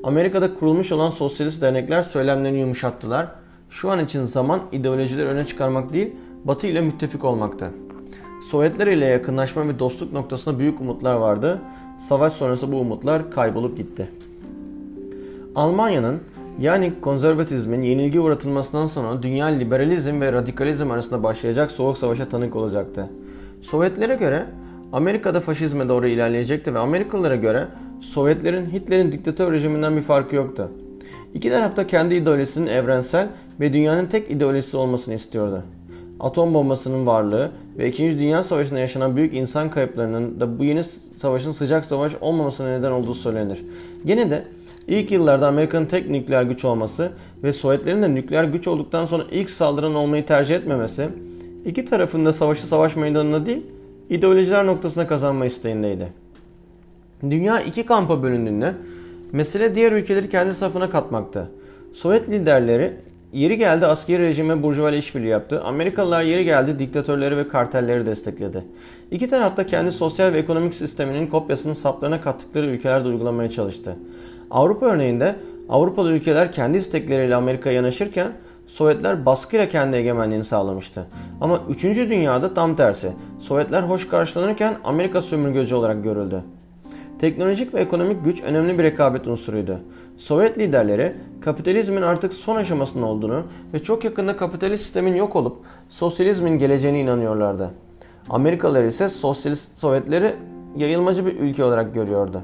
Amerika'da 0.04 0.54
kurulmuş 0.54 0.92
olan 0.92 1.10
sosyalist 1.10 1.62
dernekler 1.62 2.02
söylemlerini 2.02 2.60
yumuşattılar. 2.60 3.28
Şu 3.70 3.92
an 3.92 4.06
için 4.06 4.24
zaman 4.24 4.62
ideolojileri 4.72 5.28
öne 5.28 5.46
çıkarmak 5.46 5.94
değil, 5.94 6.12
Batı 6.44 6.68
ile 6.68 6.82
müttefik 6.82 7.24
olmakta. 7.24 7.72
Sovyetler 8.46 8.88
ile 8.88 9.06
yakınlaşma 9.06 9.68
ve 9.68 9.80
dostluk 9.80 10.14
noktasında 10.14 10.60
büyük 10.60 10.82
umutlar 10.82 11.14
vardı. 11.16 11.62
Savaş 12.00 12.34
sonrası 12.34 12.72
bu 12.72 12.78
umutlar 12.78 13.32
kaybolup 13.32 13.78
gitti. 13.78 14.10
Almanya'nın 15.56 16.20
yani 16.60 16.94
konservatizmin 17.02 17.82
yenilgi 17.82 18.20
uğratılmasından 18.20 18.86
sonra 18.86 19.24
dünya 19.24 19.46
liberalizm 19.46 20.22
ve 20.22 20.32
radikalizm 20.32 20.92
arasında 20.92 21.24
başlayacak 21.24 21.72
soğuk 21.72 21.98
savaşa 21.98 22.30
tanık 22.30 22.56
olacaktı. 22.56 23.10
Sovyetlere 23.62 24.16
göre 24.16 24.46
Amerika'da 24.94 25.40
faşizme 25.40 25.90
doğru 25.90 26.08
ilerleyecekti 26.08 26.74
ve 26.74 26.80
Amerikalılara 26.80 27.36
göre 27.36 27.68
Sovyetlerin 28.02 28.66
Hitler'in 28.66 29.12
diktatör 29.12 29.52
rejiminden 29.52 29.98
bir 29.98 30.02
farkı 30.02 30.36
yoktu. 30.36 30.72
İki 31.34 31.50
taraf 31.50 31.76
da 31.76 31.88
kendi 31.88 32.16
ideolojisinin 32.16 32.68
evrensel 32.68 33.28
ve 33.60 33.74
dünyanın 33.74 34.06
tek 34.06 34.32
ideolojisi 34.32 34.78
olmasını 34.78 35.14
istiyordu. 35.14 35.64
Atom 36.20 36.54
bombasının 36.54 37.08
varlığı 37.08 37.52
ve 37.78 37.90
2. 37.90 38.20
Dünya 38.20 38.44
Savaşı'nda 38.44 38.80
yaşanan 38.80 39.16
büyük 39.16 39.34
insan 39.34 39.70
kayıplarının 39.70 40.40
da 40.40 40.60
bu 40.60 40.64
yeni 40.64 40.84
savaşın 40.84 41.52
sıcak 41.52 41.86
savaş 41.86 42.12
olmamasına 42.22 42.78
neden 42.78 42.92
olduğu 42.92 43.14
söylenir. 43.14 43.66
Gene 44.06 44.32
de 44.32 44.44
ilk 44.88 45.12
yıllarda 45.12 45.48
Amerika'nın 45.48 45.86
tek 45.86 46.10
nükleer 46.10 46.44
güç 46.44 46.66
olması 46.66 47.12
ve 47.44 47.54
Sovyetlerin 47.54 48.04
de 48.04 48.16
nükleer 48.16 48.44
güç 48.44 48.68
olduktan 48.68 49.06
sonra 49.06 49.24
ilk 49.32 49.50
saldıran 49.50 49.96
olmayı 49.96 50.26
tercih 50.26 50.56
etmemesi, 50.56 51.10
iki 51.66 51.86
tarafında 51.86 52.34
savaşı 52.34 52.68
savaş 52.68 52.96
meydanına 52.96 53.46
değil, 53.46 53.64
ideolojiler 54.10 54.66
noktasına 54.66 55.08
kazanma 55.08 55.46
isteğindeydi. 55.46 56.08
Dünya 57.24 57.62
iki 57.62 57.86
kampa 57.86 58.24
bölündüğünde 58.24 58.74
mesele 59.32 59.76
diğer 59.76 59.92
ülkeleri 59.92 60.30
kendi 60.30 60.56
safına 60.56 60.90
katmakta. 60.90 61.48
Sovyet 61.94 62.30
liderleri 62.30 62.94
yeri 63.34 63.58
geldi 63.58 63.86
askeri 63.86 64.24
rejime 64.24 64.64
burjuva 64.64 64.92
işbirliği 64.92 65.28
yaptı. 65.28 65.62
Amerikalılar 65.64 66.22
yeri 66.22 66.46
geldi 66.46 66.80
diktatörleri 66.80 67.38
ve 67.38 67.48
kartelleri 67.48 68.06
destekledi. 68.06 68.64
İki 69.12 69.30
taraf 69.30 69.58
da 69.58 69.66
kendi 69.66 69.92
sosyal 69.92 70.34
ve 70.34 70.40
ekonomik 70.40 70.74
sisteminin 70.74 71.28
kopyasını 71.28 71.76
saplarına 71.76 72.22
kattıkları 72.22 72.66
ülkelerde 72.66 73.08
uygulamaya 73.08 73.50
çalıştı. 73.50 73.96
Avrupa 74.52 74.86
örneğinde 74.86 75.36
Avrupalı 75.70 76.12
ülkeler 76.12 76.52
kendi 76.52 76.78
istekleriyle 76.78 77.36
Amerika'ya 77.36 77.76
yanaşırken 77.76 78.32
Sovyetler 78.68 79.26
baskıyla 79.26 79.70
kendi 79.70 79.96
egemenliğini 79.96 80.44
sağlamıştı. 80.44 81.08
Ama 81.42 81.62
3. 81.70 81.84
dünyada 81.84 82.54
tam 82.54 82.76
tersi. 82.76 83.12
Sovyetler 83.40 83.82
hoş 83.84 84.10
karşılanırken 84.10 84.76
Amerika 84.84 85.22
sömürgeci 85.22 85.76
olarak 85.76 86.04
görüldü. 86.04 86.44
Teknolojik 87.20 87.74
ve 87.74 87.80
ekonomik 87.80 88.26
güç 88.26 88.44
önemli 88.44 88.78
bir 88.78 88.84
rekabet 88.84 89.28
unsuruydu. 89.28 89.80
Sovyet 90.18 90.58
liderleri 90.58 91.16
kapitalizmin 91.42 92.02
artık 92.02 92.34
son 92.34 92.56
aşamasında 92.56 93.06
olduğunu 93.06 93.44
ve 93.74 93.84
çok 93.84 94.04
yakında 94.04 94.38
kapitalist 94.38 94.84
sistemin 94.84 95.16
yok 95.16 95.36
olup 95.36 95.58
sosyalizmin 95.90 96.58
geleceğine 96.58 97.00
inanıyorlardı. 97.00 97.72
Amerikalılar 98.30 98.84
ise 98.84 99.10
sosyalist 99.10 99.78
Sovyetleri 99.78 100.34
yayılmacı 100.78 101.26
bir 101.26 101.40
ülke 101.40 101.64
olarak 101.64 101.94
görüyordu. 101.94 102.42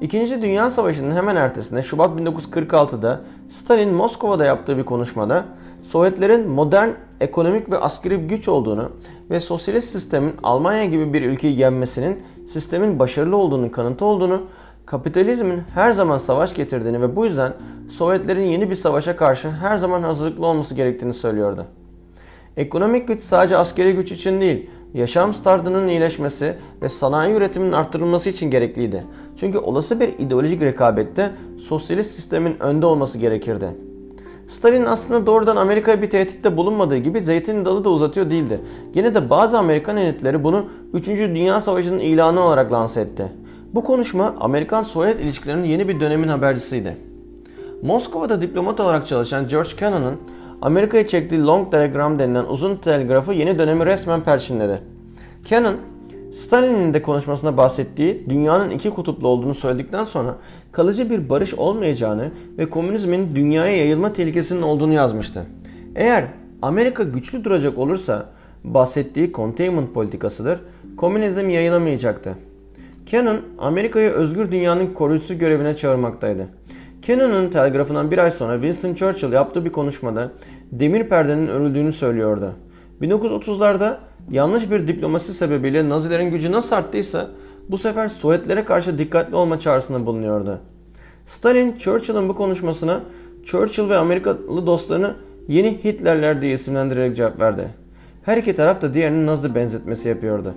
İkinci 0.00 0.42
Dünya 0.42 0.70
Savaşı'nın 0.70 1.16
hemen 1.16 1.36
ertesinde 1.36 1.82
Şubat 1.82 2.20
1946'da 2.20 3.20
Stalin 3.48 3.94
Moskova'da 3.94 4.44
yaptığı 4.44 4.76
bir 4.76 4.84
konuşmada 4.84 5.44
Sovyetlerin 5.82 6.48
modern 6.48 6.88
ekonomik 7.20 7.70
ve 7.70 7.78
askeri 7.78 8.16
güç 8.16 8.48
olduğunu 8.48 8.90
ve 9.30 9.40
sosyalist 9.40 9.88
sistemin 9.88 10.32
Almanya 10.42 10.84
gibi 10.84 11.12
bir 11.12 11.22
ülkeyi 11.22 11.58
yenmesinin 11.58 12.22
sistemin 12.46 12.98
başarılı 12.98 13.36
olduğunu 13.36 13.70
kanıtı 13.70 14.04
olduğunu, 14.04 14.42
kapitalizmin 14.86 15.62
her 15.74 15.90
zaman 15.90 16.18
savaş 16.18 16.54
getirdiğini 16.54 17.00
ve 17.00 17.16
bu 17.16 17.24
yüzden 17.24 17.52
Sovyetlerin 17.88 18.46
yeni 18.46 18.70
bir 18.70 18.74
savaşa 18.74 19.16
karşı 19.16 19.50
her 19.50 19.76
zaman 19.76 20.02
hazırlıklı 20.02 20.46
olması 20.46 20.74
gerektiğini 20.74 21.14
söylüyordu. 21.14 21.66
Ekonomik 22.56 23.08
güç 23.08 23.22
sadece 23.22 23.56
askeri 23.56 23.94
güç 23.94 24.12
için 24.12 24.40
değil, 24.40 24.70
yaşam 24.94 25.34
standartının 25.34 25.88
iyileşmesi 25.88 26.54
ve 26.82 26.88
sanayi 26.88 27.34
üretiminin 27.34 27.72
arttırılması 27.72 28.30
için 28.30 28.50
gerekliydi. 28.50 29.04
Çünkü 29.36 29.58
olası 29.58 30.00
bir 30.00 30.08
ideolojik 30.08 30.62
rekabette 30.62 31.30
sosyalist 31.58 32.10
sistemin 32.10 32.56
önde 32.60 32.86
olması 32.86 33.18
gerekirdi. 33.18 33.66
Stalin 34.46 34.84
aslında 34.84 35.26
doğrudan 35.26 35.56
Amerika'ya 35.56 36.02
bir 36.02 36.10
tehditte 36.10 36.56
bulunmadığı 36.56 36.96
gibi 36.96 37.20
zeytin 37.20 37.64
dalı 37.64 37.84
da 37.84 37.90
uzatıyor 37.90 38.30
değildi. 38.30 38.60
Gene 38.92 39.14
de 39.14 39.30
bazı 39.30 39.58
Amerikan 39.58 39.96
elitleri 39.96 40.44
bunu 40.44 40.66
3. 40.92 41.08
Dünya 41.08 41.60
Savaşı'nın 41.60 41.98
ilanı 41.98 42.40
olarak 42.40 42.72
lanse 42.72 43.00
etti. 43.00 43.32
Bu 43.74 43.84
konuşma 43.84 44.34
Amerikan-Sovyet 44.40 45.20
ilişkilerinin 45.20 45.68
yeni 45.68 45.88
bir 45.88 46.00
dönemin 46.00 46.28
habercisiydi. 46.28 46.96
Moskova'da 47.82 48.42
diplomat 48.42 48.80
olarak 48.80 49.06
çalışan 49.06 49.48
George 49.48 49.70
Kennan'ın 49.78 50.16
Amerika'ya 50.62 51.06
çektiği 51.06 51.42
Long 51.42 51.70
Telegram 51.70 52.18
denilen 52.18 52.44
uzun 52.44 52.76
telgrafı 52.76 53.32
yeni 53.32 53.58
dönemi 53.58 53.86
resmen 53.86 54.20
perçinledi. 54.20 54.80
Kennan, 55.44 55.74
Stalin'in 56.34 56.94
de 56.94 57.02
konuşmasında 57.02 57.56
bahsettiği 57.56 58.26
dünyanın 58.28 58.70
iki 58.70 58.90
kutuplu 58.90 59.28
olduğunu 59.28 59.54
söyledikten 59.54 60.04
sonra 60.04 60.36
kalıcı 60.72 61.10
bir 61.10 61.30
barış 61.30 61.54
olmayacağını 61.54 62.30
ve 62.58 62.70
komünizmin 62.70 63.34
dünyaya 63.34 63.76
yayılma 63.76 64.12
tehlikesinin 64.12 64.62
olduğunu 64.62 64.92
yazmıştı. 64.92 65.46
Eğer 65.94 66.24
Amerika 66.62 67.02
güçlü 67.02 67.44
duracak 67.44 67.78
olursa 67.78 68.26
bahsettiği 68.64 69.32
containment 69.32 69.94
politikasıdır, 69.94 70.60
komünizm 70.96 71.48
yayılamayacaktı. 71.48 72.34
Kennan, 73.06 73.36
Amerika'yı 73.58 74.10
özgür 74.10 74.52
dünyanın 74.52 74.94
koruyucusu 74.94 75.38
görevine 75.38 75.76
çağırmaktaydı. 75.76 76.46
Kennan'ın 77.02 77.50
telgrafından 77.50 78.10
bir 78.10 78.18
ay 78.18 78.30
sonra 78.30 78.54
Winston 78.54 78.94
Churchill 78.94 79.32
yaptığı 79.32 79.64
bir 79.64 79.72
konuşmada 79.72 80.30
demir 80.72 81.08
perdenin 81.08 81.46
örüldüğünü 81.46 81.92
söylüyordu. 81.92 82.52
1930'larda 83.02 83.96
yanlış 84.30 84.70
bir 84.70 84.88
diplomasi 84.88 85.34
sebebiyle 85.34 85.88
Nazilerin 85.88 86.30
gücü 86.30 86.52
nasıl 86.52 86.76
arttıysa 86.76 87.30
bu 87.68 87.78
sefer 87.78 88.08
Sovyetlere 88.08 88.64
karşı 88.64 88.98
dikkatli 88.98 89.36
olma 89.36 89.58
çağrısında 89.58 90.06
bulunuyordu. 90.06 90.60
Stalin 91.26 91.76
Churchill'ın 91.76 92.28
bu 92.28 92.34
konuşmasına 92.34 93.00
Churchill 93.44 93.88
ve 93.88 93.96
Amerikalı 93.96 94.66
dostlarını 94.66 95.14
yeni 95.48 95.84
Hitlerler 95.84 96.42
diye 96.42 96.52
isimlendirerek 96.52 97.16
cevap 97.16 97.40
verdi. 97.40 97.68
Her 98.24 98.36
iki 98.36 98.54
taraf 98.54 98.82
da 98.82 98.94
diğerinin 98.94 99.26
Nazi 99.26 99.54
benzetmesi 99.54 100.08
yapıyordu. 100.08 100.54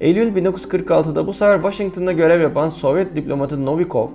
Eylül 0.00 0.36
1946'da 0.36 1.26
bu 1.26 1.32
sefer 1.32 1.54
Washington'da 1.54 2.12
görev 2.12 2.40
yapan 2.40 2.68
Sovyet 2.68 3.16
diplomatı 3.16 3.66
Novikov, 3.66 4.08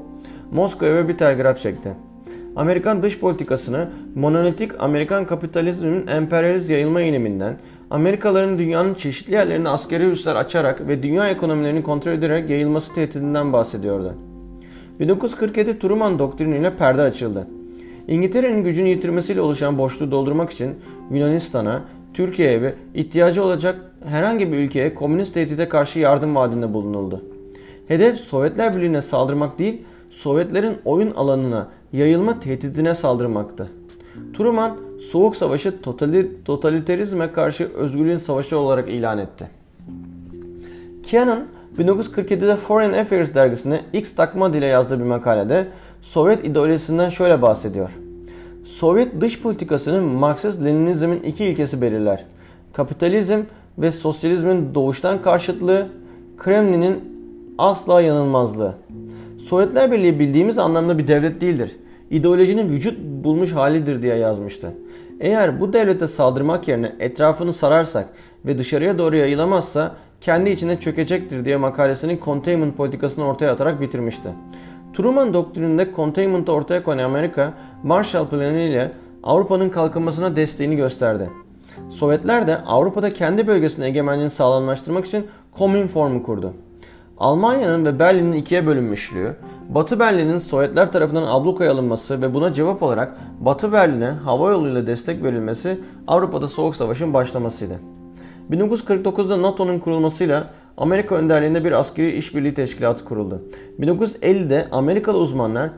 Moskova'ya 0.51 1.07
bir 1.07 1.17
telgraf 1.17 1.57
çekti. 1.57 1.93
Amerikan 2.55 3.03
dış 3.03 3.19
politikasını 3.19 3.89
monolitik 4.15 4.71
Amerikan 4.79 5.25
kapitalizminin 5.25 6.07
emperyalist 6.07 6.69
yayılma 6.69 7.01
eğiliminden, 7.01 7.57
Amerikalıların 7.89 8.59
dünyanın 8.59 8.93
çeşitli 8.93 9.33
yerlerine 9.33 9.69
askeri 9.69 10.03
üsler 10.03 10.35
açarak 10.35 10.87
ve 10.87 11.03
dünya 11.03 11.29
ekonomilerini 11.29 11.83
kontrol 11.83 12.11
ederek 12.11 12.49
yayılması 12.49 12.93
tehdidinden 12.93 13.53
bahsediyordu. 13.53 14.13
1947 14.99 15.79
Truman 15.79 16.19
doktriniyle 16.19 16.75
perde 16.75 17.01
açıldı. 17.01 17.47
İngiltere'nin 18.07 18.63
gücünü 18.63 18.89
yitirmesiyle 18.89 19.41
oluşan 19.41 19.77
boşluğu 19.77 20.11
doldurmak 20.11 20.51
için 20.51 20.75
Yunanistan'a, 21.11 21.81
Türkiye'ye 22.13 22.61
ve 22.61 22.73
ihtiyacı 22.93 23.43
olacak 23.43 23.91
herhangi 24.05 24.51
bir 24.51 24.57
ülkeye 24.57 24.95
komünist 24.95 25.33
tehdide 25.33 25.69
karşı 25.69 25.99
yardım 25.99 26.35
vaadinde 26.35 26.73
bulunuldu. 26.73 27.23
Hedef 27.87 28.15
Sovyetler 28.15 28.75
Birliği'ne 28.75 29.01
saldırmak 29.01 29.59
değil, 29.59 29.81
Sovyetlerin 30.09 30.77
oyun 30.85 31.11
alanına 31.11 31.67
yayılma 31.93 32.39
tehdidine 32.39 32.95
saldırmaktı. 32.95 33.69
Truman, 34.37 34.77
Soğuk 34.99 35.35
Savaşı 35.35 35.81
totaliterizme 36.45 37.31
karşı 37.31 37.71
özgürlüğün 37.73 38.17
savaşı 38.17 38.57
olarak 38.57 38.89
ilan 38.89 39.17
etti. 39.17 39.49
Kian'ın 41.03 41.47
1947'de 41.77 42.55
Foreign 42.55 42.93
Affairs 42.93 43.35
dergisine 43.35 43.81
X 43.93 44.15
takma 44.15 44.53
dile 44.53 44.65
yazdığı 44.65 44.99
bir 44.99 45.05
makalede 45.05 45.67
Sovyet 46.01 46.45
ideolojisinden 46.45 47.09
şöyle 47.09 47.41
bahsediyor. 47.41 47.89
Sovyet 48.65 49.21
dış 49.21 49.41
politikasının 49.41 50.03
Marksist-Leninizmin 50.03 51.23
iki 51.23 51.45
ilkesi 51.45 51.81
belirler. 51.81 52.25
Kapitalizm 52.73 53.39
ve 53.77 53.91
sosyalizmin 53.91 54.75
doğuştan 54.75 55.21
karşıtlığı, 55.21 55.87
Kremlin'in 56.37 56.99
asla 57.57 58.01
yanılmazlığı. 58.01 58.75
Sovyetler 59.45 59.91
Birliği 59.91 60.19
bildiğimiz 60.19 60.57
anlamda 60.57 60.97
bir 60.97 61.07
devlet 61.07 61.41
değildir. 61.41 61.75
İdeolojinin 62.09 62.69
vücut 62.69 62.99
bulmuş 62.99 63.51
halidir 63.51 64.01
diye 64.01 64.15
yazmıştı. 64.15 64.73
Eğer 65.19 65.59
bu 65.59 65.73
devlete 65.73 66.07
saldırmak 66.07 66.67
yerine 66.67 66.95
etrafını 66.99 67.53
sararsak 67.53 68.09
ve 68.45 68.57
dışarıya 68.57 68.97
doğru 68.97 69.15
yayılamazsa 69.15 69.95
kendi 70.21 70.49
içine 70.49 70.79
çökecektir 70.79 71.45
diye 71.45 71.57
makalesinin 71.57 72.19
containment 72.25 72.77
politikasını 72.77 73.25
ortaya 73.25 73.51
atarak 73.51 73.81
bitirmişti. 73.81 74.29
Truman 74.93 75.33
doktrininde 75.33 75.87
containment'ı 75.95 76.51
ortaya 76.51 76.83
koyan 76.83 76.97
Amerika, 76.97 77.53
Marshall 77.83 78.27
Planı 78.27 78.59
ile 78.59 78.91
Avrupa'nın 79.23 79.69
kalkınmasına 79.69 80.35
desteğini 80.35 80.75
gösterdi. 80.75 81.29
Sovyetler 81.89 82.47
de 82.47 82.57
Avrupa'da 82.57 83.13
kendi 83.13 83.47
bölgesinin 83.47 83.85
egemenliğini 83.85 84.29
sağlamlaştırmak 84.29 85.05
için 85.05 85.27
Komünform'u 85.51 86.23
kurdu. 86.23 86.53
Almanya'nın 87.17 87.85
ve 87.85 87.99
Berlin'in 87.99 88.33
ikiye 88.33 88.67
bölünmüşlüğü, 88.67 89.35
Batı 89.69 89.99
Berlin'in 89.99 90.37
Sovyetler 90.37 90.91
tarafından 90.91 91.23
ablukaya 91.23 91.71
alınması 91.71 92.21
ve 92.21 92.33
buna 92.33 92.53
cevap 92.53 92.83
olarak 92.83 93.17
Batı 93.39 93.71
Berlin'e 93.71 94.09
hava 94.09 94.51
yoluyla 94.51 94.87
destek 94.87 95.23
verilmesi 95.23 95.79
Avrupa'da 96.07 96.47
Soğuk 96.47 96.75
Savaş'ın 96.75 97.13
başlamasıydı. 97.13 97.79
1949'da 98.51 99.41
NATO'nun 99.41 99.79
kurulmasıyla 99.79 100.49
Amerika 100.77 101.15
önderliğinde 101.15 101.65
bir 101.65 101.71
askeri 101.71 102.11
işbirliği 102.11 102.53
teşkilatı 102.53 103.05
kuruldu. 103.05 103.41
1950'de 103.79 104.67
Amerikalı 104.71 105.17
uzmanlar 105.17 105.69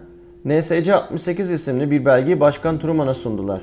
NSC-68 0.45 1.53
isimli 1.53 1.91
bir 1.91 2.05
belgeyi 2.05 2.39
Başkan 2.39 2.79
Truman'a 2.79 3.13
sundular. 3.13 3.62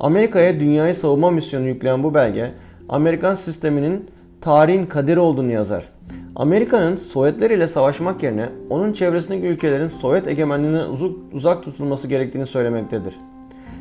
Amerika'ya 0.00 0.60
dünyayı 0.60 0.94
savunma 0.94 1.30
misyonu 1.30 1.66
yükleyen 1.66 2.02
bu 2.02 2.14
belge, 2.14 2.52
Amerikan 2.88 3.34
sisteminin 3.34 4.06
tarihin 4.40 4.86
kaderi 4.86 5.20
olduğunu 5.20 5.52
yazar. 5.52 5.88
Amerika'nın 6.36 6.96
Sovyetler 6.96 7.50
ile 7.50 7.66
savaşmak 7.66 8.22
yerine 8.22 8.48
onun 8.70 8.92
çevresindeki 8.92 9.46
ülkelerin 9.46 9.86
Sovyet 9.86 10.28
egemenliğinden 10.28 10.86
uzak 11.32 11.62
tutulması 11.62 12.08
gerektiğini 12.08 12.46
söylemektedir. 12.46 13.14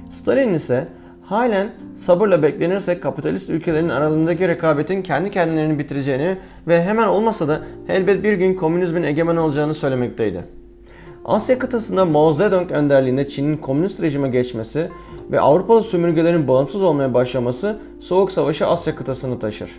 Stalin 0.10 0.54
ise 0.54 0.88
halen 1.24 1.70
sabırla 1.96 2.44
beklenirse 2.44 3.00
kapitalist 3.00 3.50
ülkelerin 3.50 3.90
aralarındaki 3.90 4.48
rekabetin 4.48 5.02
kendi 5.02 5.32
kendilerini 5.32 5.80
bitireceğini 5.80 6.38
ve 6.68 6.84
hemen 6.84 7.08
olmasa 7.08 7.48
da 7.48 7.62
elbet 7.88 8.24
bir 8.24 8.34
gün 8.34 8.56
komünizmin 8.56 9.04
egemen 9.04 9.36
olacağını 9.36 9.74
söylemekteydi. 9.74 10.46
Asya 11.26 11.60
kıtasında 11.60 12.06
Mao 12.06 12.32
Zedong 12.32 12.72
önderliğinde 12.72 13.30
Çin'in 13.30 13.58
komünist 13.58 14.02
rejime 14.02 14.30
geçmesi 14.30 14.90
ve 15.32 15.40
Avrupalı 15.40 15.84
sömürgelerin 15.84 16.48
bağımsız 16.48 16.84
olmaya 16.84 17.14
başlaması 17.14 17.80
Soğuk 18.00 18.32
Savaşı 18.32 18.68
Asya 18.68 18.96
kıtasını 18.96 19.40
taşır. 19.40 19.70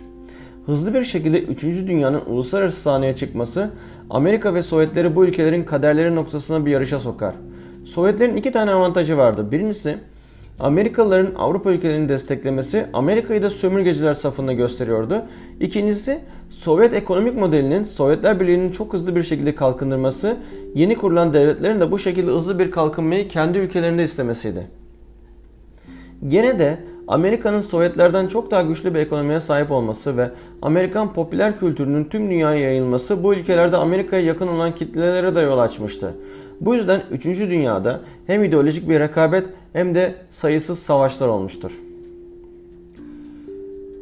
Hızlı 0.65 0.93
bir 0.93 1.03
şekilde 1.03 1.41
3. 1.41 1.63
Dünyanın 1.63 2.21
uluslararası 2.27 2.81
sahneye 2.81 3.15
çıkması 3.15 3.69
Amerika 4.09 4.53
ve 4.53 4.63
Sovyetleri 4.63 5.15
bu 5.15 5.25
ülkelerin 5.25 5.63
kaderleri 5.63 6.15
noktasına 6.15 6.65
bir 6.65 6.71
yarışa 6.71 6.99
sokar. 6.99 7.35
Sovyetlerin 7.85 8.35
iki 8.35 8.51
tane 8.51 8.71
avantajı 8.71 9.17
vardı. 9.17 9.51
Birincisi 9.51 9.97
Amerikalıların 10.59 11.35
Avrupa 11.35 11.71
ülkelerini 11.71 12.09
desteklemesi 12.09 12.85
Amerika'yı 12.93 13.41
da 13.41 13.49
sömürgeciler 13.49 14.13
safında 14.13 14.53
gösteriyordu. 14.53 15.21
İkincisi 15.59 16.19
Sovyet 16.49 16.93
ekonomik 16.93 17.35
modelinin 17.35 17.83
Sovyetler 17.83 18.39
Birliği'nin 18.39 18.71
çok 18.71 18.93
hızlı 18.93 19.15
bir 19.15 19.23
şekilde 19.23 19.55
kalkındırması, 19.55 20.37
yeni 20.75 20.95
kurulan 20.95 21.33
devletlerin 21.33 21.81
de 21.81 21.91
bu 21.91 21.99
şekilde 21.99 22.31
hızlı 22.31 22.59
bir 22.59 22.71
kalkınmayı 22.71 23.27
kendi 23.27 23.57
ülkelerinde 23.57 24.03
istemesiydi. 24.03 24.67
Gene 26.27 26.59
de 26.59 26.79
Amerika'nın 27.07 27.61
Sovyetlerden 27.61 28.27
çok 28.27 28.51
daha 28.51 28.61
güçlü 28.61 28.93
bir 28.93 28.99
ekonomiye 28.99 29.39
sahip 29.39 29.71
olması 29.71 30.17
ve 30.17 30.31
Amerikan 30.61 31.13
popüler 31.13 31.59
kültürünün 31.59 32.05
tüm 32.05 32.29
dünyaya 32.29 32.59
yayılması 32.59 33.23
bu 33.23 33.33
ülkelerde 33.33 33.77
Amerika'ya 33.77 34.23
yakın 34.23 34.47
olan 34.47 34.75
kitlelere 34.75 35.35
de 35.35 35.41
yol 35.41 35.59
açmıştı. 35.59 36.13
Bu 36.61 36.75
yüzden 36.75 37.01
3. 37.11 37.25
Dünyada 37.25 37.99
hem 38.27 38.43
ideolojik 38.43 38.89
bir 38.89 38.99
rekabet 38.99 39.47
hem 39.73 39.95
de 39.95 40.15
sayısız 40.29 40.79
savaşlar 40.79 41.27
olmuştur. 41.27 41.71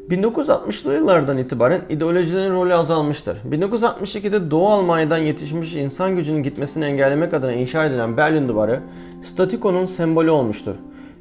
1960'lı 0.09 0.93
yıllardan 0.93 1.37
itibaren 1.37 1.81
ideolojilerin 1.89 2.53
rolü 2.53 2.73
azalmıştır. 2.73 3.37
1962'de 3.51 4.51
Doğu 4.51 4.69
Almanya'dan 4.69 5.17
yetişmiş 5.17 5.75
insan 5.75 6.15
gücünün 6.15 6.43
gitmesini 6.43 6.85
engellemek 6.85 7.33
adına 7.33 7.53
inşa 7.53 7.85
edilen 7.85 8.17
Berlin 8.17 8.47
Duvarı, 8.47 8.79
statiko'nun 9.21 9.85
sembolü 9.85 10.29
olmuştur. 10.29 10.75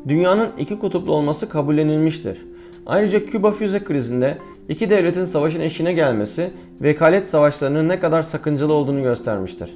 Dünyanın 0.09 0.49
iki 0.59 0.79
kutuplu 0.79 1.13
olması 1.13 1.49
kabullenilmiştir. 1.49 2.39
Ayrıca 2.87 3.25
Küba 3.25 3.53
füze 3.53 3.85
krizinde 3.85 4.39
iki 4.69 4.91
devletin 4.91 5.25
savaşın 5.25 5.61
eşine 5.61 5.93
gelmesi 5.93 6.51
vekalet 6.81 7.29
savaşlarının 7.29 7.89
ne 7.89 8.01
kadar 8.01 8.23
sakıncalı 8.23 8.73
olduğunu 8.73 9.03
göstermiştir. 9.03 9.71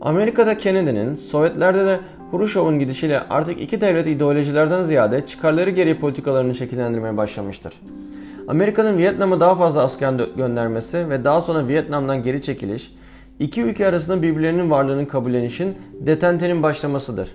Amerika'da 0.00 0.58
Kennedy'nin, 0.58 1.14
Sovyetlerde 1.14 1.86
de 1.86 2.00
Hruşov'un 2.30 2.78
gidişiyle 2.78 3.20
artık 3.20 3.60
iki 3.60 3.80
devlet 3.80 4.06
ideolojilerden 4.06 4.82
ziyade 4.82 5.26
çıkarları 5.26 5.70
gereği 5.70 5.98
politikalarını 5.98 6.54
şekillendirmeye 6.54 7.16
başlamıştır. 7.16 7.72
Amerika'nın 8.48 8.98
Vietnam'a 8.98 9.40
daha 9.40 9.54
fazla 9.54 9.82
asker 9.82 10.12
göndermesi 10.36 11.10
ve 11.10 11.24
daha 11.24 11.40
sonra 11.40 11.68
Vietnam'dan 11.68 12.22
geri 12.22 12.42
çekiliş, 12.42 12.92
iki 13.38 13.62
ülke 13.62 13.86
arasında 13.86 14.22
birbirlerinin 14.22 14.70
varlığını 14.70 15.08
kabullenişin 15.08 15.74
detentenin 16.00 16.62
başlamasıdır. 16.62 17.28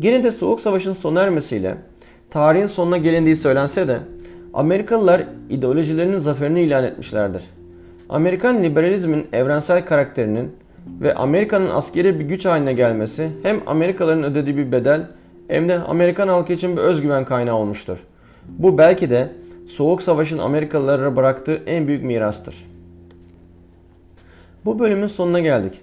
Gene 0.00 0.24
de 0.24 0.30
Soğuk 0.30 0.60
Savaş'ın 0.60 0.92
sona 0.92 1.22
ermesiyle 1.22 1.74
tarihin 2.30 2.66
sonuna 2.66 2.96
gelindiği 2.96 3.36
söylense 3.36 3.88
de 3.88 3.98
Amerikalılar 4.54 5.24
ideolojilerinin 5.50 6.18
zaferini 6.18 6.62
ilan 6.62 6.84
etmişlerdir. 6.84 7.42
Amerikan 8.08 8.62
liberalizmin 8.62 9.26
evrensel 9.32 9.86
karakterinin 9.86 10.52
ve 11.00 11.14
Amerika'nın 11.14 11.70
askeri 11.70 12.20
bir 12.20 12.24
güç 12.24 12.44
haline 12.44 12.72
gelmesi 12.72 13.30
hem 13.42 13.60
Amerikalıların 13.66 14.22
ödediği 14.22 14.56
bir 14.56 14.72
bedel 14.72 15.06
hem 15.48 15.68
de 15.68 15.78
Amerikan 15.78 16.28
halkı 16.28 16.52
için 16.52 16.76
bir 16.76 16.82
özgüven 16.82 17.24
kaynağı 17.24 17.56
olmuştur. 17.56 17.98
Bu 18.48 18.78
belki 18.78 19.10
de 19.10 19.32
Soğuk 19.66 20.02
Savaş'ın 20.02 20.38
Amerikalılara 20.38 21.16
bıraktığı 21.16 21.62
en 21.66 21.88
büyük 21.88 22.04
mirastır. 22.04 22.66
Bu 24.64 24.78
bölümün 24.78 25.06
sonuna 25.06 25.40
geldik. 25.40 25.80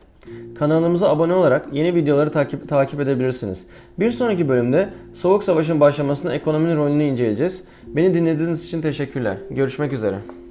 Kanalımıza 0.56 1.10
abone 1.10 1.34
olarak 1.34 1.68
yeni 1.74 1.96
videoları 1.96 2.32
takip, 2.32 2.70
takip 2.70 3.00
edebilirsiniz. 3.00 3.66
Bir 4.00 4.12
sonraki 4.12 4.50
bölümde 4.50 4.90
Soğuk 5.14 5.44
Savaş'ın 5.44 5.80
başlamasında 5.80 6.34
ekonominin 6.34 6.78
rolünü 6.78 7.04
inceleyeceğiz. 7.04 7.64
Beni 7.88 8.14
dinlediğiniz 8.14 8.66
için 8.66 8.82
teşekkürler. 8.82 9.38
Görüşmek 9.50 9.94
üzere. 9.94 10.45